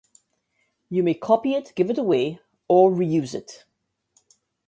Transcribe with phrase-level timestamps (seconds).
[0.89, 3.65] You may copy it, give it away or re-use it